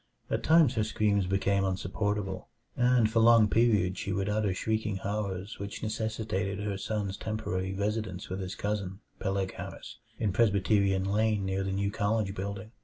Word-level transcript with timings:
At 0.31 0.41
times 0.41 0.73
her 0.73 0.83
screams 0.83 1.27
became 1.27 1.63
insupportable, 1.63 2.47
and 2.75 3.07
for 3.07 3.19
long 3.19 3.47
periods 3.47 3.99
she 3.99 4.11
would 4.11 4.29
utter 4.29 4.51
shrieking 4.51 4.95
horrors 4.97 5.59
which 5.59 5.83
necessitated 5.83 6.57
her 6.57 6.75
son's 6.75 7.17
temporary 7.17 7.75
residence 7.75 8.27
with 8.27 8.39
his 8.39 8.55
cousin, 8.55 9.01
Peleg 9.19 9.53
Harris, 9.53 9.99
in 10.17 10.33
Presbyterian 10.33 11.03
Lane 11.03 11.45
near 11.45 11.63
the 11.63 11.71
new 11.71 11.91
college 11.91 12.33
building. 12.33 12.71